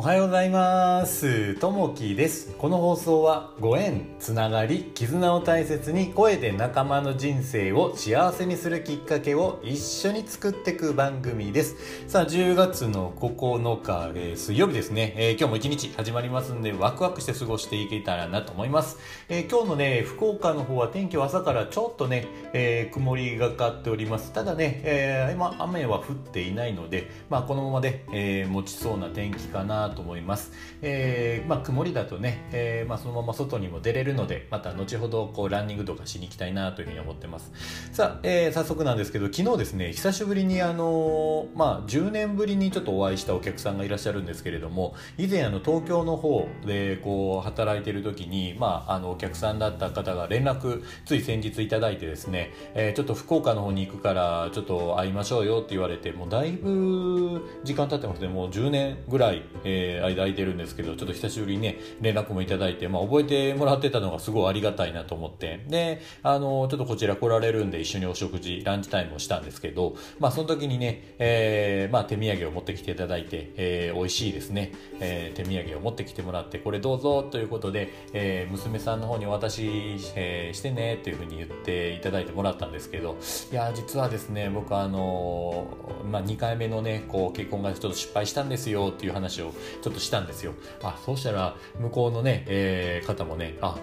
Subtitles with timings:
[0.00, 1.56] おはようございます。
[1.56, 2.54] ともきです。
[2.56, 11.76] この放送はご縁つながり絆を大切に声で仲間の人生を幸せにするきっかけを一緒に作っていく番組です。
[12.08, 18.96] さあ10月の9日、えー、水曜日ですね、えー、今日も一日始まりますんでワクワクして過ごしていけたらなと思います、
[19.28, 24.32] えー、今日のね福岡の方は天気は朝からちょっとね、え曇りがかっております。
[24.32, 30.52] ただね、え今雨は降っていないのでまあこのままで、え持ちそうな天気かなと思います。
[30.82, 37.52] えー、まあ、曇りだとね、えー、まあ、そのまま外にも出れるので、また後ほどこうランニングとかしに行きたいなというふうに思ってます。
[37.92, 65.64] さあ、えー、早速なんですけど、昨日ですね、久しぶりにあのまあ、10年ぶりにちょっとお会いしたお客さんがいらっしゃるんですけれども、以前あの東京の方でこう働いてる時に、まあ、あのお客さんだった方が連絡つい先日いただいてですね、え、ちょっと福岡の方に行くからちょっと会いましょうよって言われてもうだいぶ時間経ってますねもう10年ぐらい、え、間空いてるんですけどちょっと久しぶりにね連絡もいただいて、まあ、覚えてもらってたのがすごいありがたいなと思って。
[65.68, 83.16] であのちょっとこちら来られるんで一緒にお食事ランチタイムをしたんですけど、まあ、その時にね、えーまあ、手土産を持ってきていただいて、えー、美味しいですね、えー、手土産を持ってきてもらってこれどうぞということで、えー、娘さんの方にお渡し、えー、してねというふうに言っていただいてもらったんですけど
[83.50, 85.66] いや実はですね僕あの
[86.10, 90.54] まあ、2回目のねこう結婚がちょっと失敗したんですよっていう話をちょっとしたんですよ。
[90.82, 93.76] あ、そうしたら、向こうのね、えー、方もね、あ、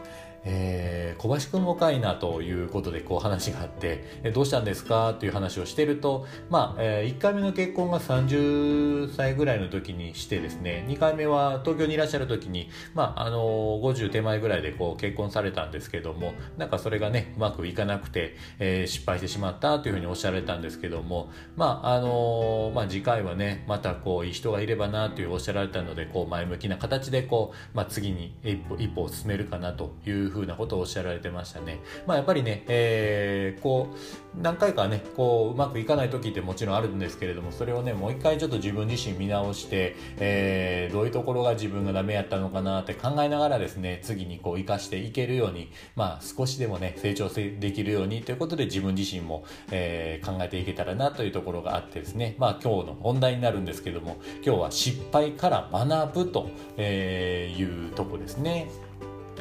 [0.43, 5.15] えー、小林くんもかいなということでこう話があって、えどうしたんですか？
[5.19, 31.79] という話をしてると、まあ、えー、1回目の結婚が30歳ぐらいの時にしてですね、2回目は東京にいらっしゃる時に、まあ、あのー、50手前ぐらいでこう結婚されたんですけども、なんかそれがね、うまくいかなくて、えー、失敗してしまったというふうにおっしゃられたんですけども、まあ、あの、まあ、次回はね、またこう、いい人がいればなというおっしゃられたので、こう、前向きな形でこう、まあ、次に一歩、一歩を進めるかなというふうふうなことをおっしゃられてましたね。
[32.05, 56.49] まあやっぱりね、えー、こう、何回かね、こう、うまくいかない時ってもちろんあるんですけれども、それをね、もう一回ちょっと自分自身見直して、えー、どういうところが自分がダメやったのかなって考えながらですね、次にこう活かしていけるように、まあ少しでもね、成長できるようにということで自分自身も、えー、考えていけたらなというところがあってですね、まあ今日の本題になるんですけども、今日は失敗から学ぶと
[56.79, 58.69] いうとこですね。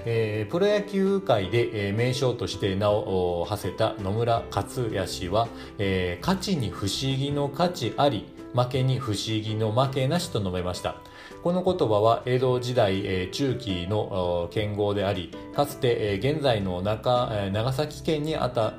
[0.08, 8.24] えー、プロ野球界で、えー、名将として名を馳せた野村克也氏は、えー、勝ちに不思議の価値あり
[8.54, 10.94] 負けに不思議の負けなしと述べました。
[11.42, 18.72] この言葉は江戸時代、中期の剣豪でありかつて、現在の中、長崎県にあった,、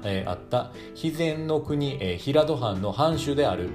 [0.95, 3.69] 肥前の国、平戸藩の藩主である、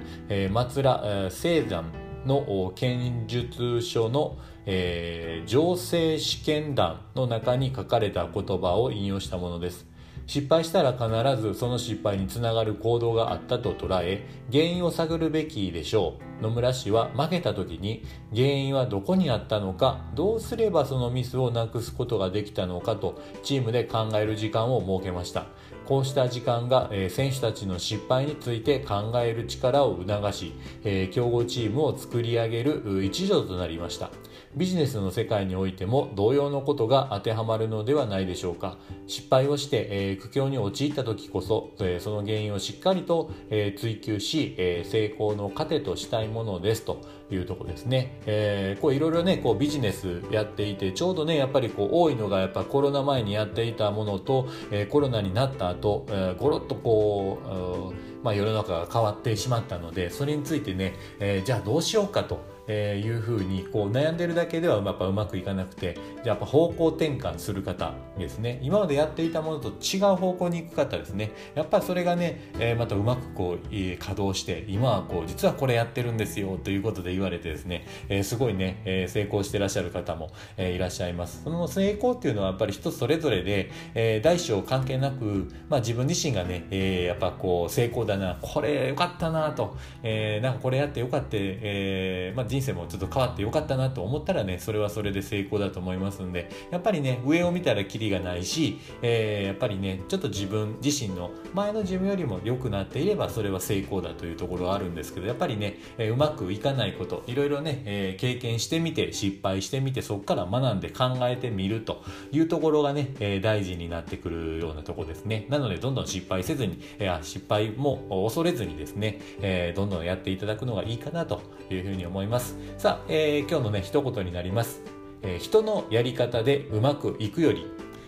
[0.50, 1.84] 松浦、えー、清山
[2.26, 9.86] の剣術書のえー、情勢試験団の中に書かれた言葉を引用したものです。
[10.26, 16.42] 失敗したら必ずその失敗につながる行動があったと捉え、原因を探るべきでしょう。
[16.42, 25.46] 野村氏は負けた時に原因はどこにあったのか、どうすればそのミスをなくすことができたのかとチームで考える時間を設けました。
[25.86, 30.52] こうした時間が、え、選手たちの失敗について考える力を促し、
[30.84, 34.10] えー、強豪チームを作り上げる一助となりました。
[34.54, 38.76] ビジネスの世界においても同様のことが当てはまるのではないでしょうか。
[39.06, 47.00] 失敗をして、え、苦境に陥った時こそ、え、その原因をしっかりと、え、追求し、え、成功の糧としたいものですと
[47.30, 48.20] いうとこですね。
[48.26, 62.51] えー、こういろいろね、こうビジネスやっていて、ちょうどね、やっぱりこう多いのがやっぱコロナ前にやっていたものと、え、コロナになった後、えー、ごろっとこう、まあ、世の中が変わってしまったので、それについてね、えー、じゃあどうしようかと。
[62.68, 68.58] えー、いうふうにこう悩んでるだけではやっぱうまくいかなくてじゃあやっぱ方向転換する方ですね。
[68.62, 71.32] 今までやっていたものと違う方向に行く方ですね。
[71.54, 81.42] やっぱりそれがね、えー、またうまくこう、稼働して今はこう実はこれやってるんですよということで言われてですね、えー、すごいね、え成功してらっしゃる方も、えいらっしゃいます。
[81.44, 112.02] その成功っていうのはやっぱり人それぞれで、え大小関係なく、まあ、自分自身がね、えやっぱこう成功だなこれよかったなと、えなんかこれやってよかった、えまあ、人生もちょっと変わってよかったなと思ったらね、それはそれで成功だと思いますんで、やっぱりね、上を見たらキリがないし、えー、やっぱりね、ちょっと自分自身の前の自分よりも良くなっていれば、それは成功だというところがあるんですけど、やっぱりね、えー、うまくいかないこと、いろいろね、えー、経験してみて、失敗してみて、そこから学んで考えてみると
[112.32, 115.46] いうところがね、え大事になってくるようなとこですね。
[115.48, 121.40] なので、どんどん失敗せずに、え失敗も恐れずにですね、えどんどんやっていただくのがいいかなと
[121.70, 122.41] いうふうに思います。
[122.42, 122.56] ます。
[122.82, 124.82] さあ、えー、今日のね一言になります、
[125.22, 127.66] えー、人のやり方でうまくいくより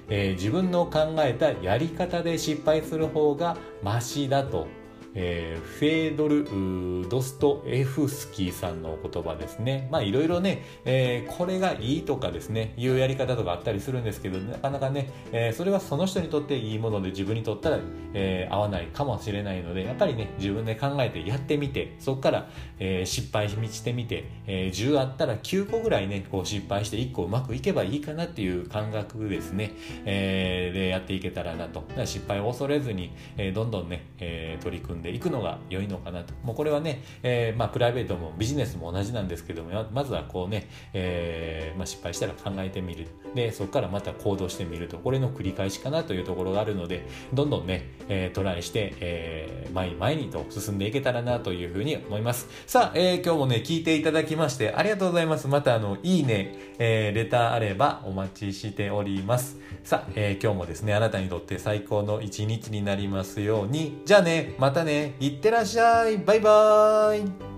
[0.08, 4.66] えー、自分の考えたやり方で失敗する方がマシだと
[5.14, 9.88] えー、フェードル・ドストエフスキーさんのお言葉ですね。
[9.90, 17.78] まあいろいろね、えー、これがいいとかですね、いうやり方とかあったりするんですけど、なかなかね、えー、それはその人にとっていいもので自分にとったら、
[18.16, 29.72] え合わないかもしれないので、やっぱりね、自分で考えてやってみて、そこから、え失敗してみて、え10あったら9個ぐらいね、こう失敗して1個うまくいけばいいかなっていう感覚ですね、
[30.04, 31.84] えでやっていけたらなと。
[32.04, 36.34] 失敗を恐れずに、えどんどんね、え取り組んででいくのが良いのかなと。
[36.42, 43.06] もうこれはね、えー、まあプライベートもビジネスも同じなんですけども、まずはこうね、えー、まあ、失敗したら考えてみる。
[43.34, 44.98] で、そこからまた行動してみると。
[44.98, 52.48] これの繰り返しかなというところがあるので、どんどんね、えー、トライして、え前に前にと進んでいけたらなというふうに思います。
[52.66, 55.48] さあ、え今日もね、聞いていただきましてありがとうございます。
[55.48, 59.58] またあの、いいね、えレターあればお待ちしております。
[59.82, 64.00] さあ、え今日もですね、あなたにとって最高の一日になりますように。
[64.06, 65.14] じゃあね、またねね。
[65.20, 67.53] いってらっしゃいバイバーイ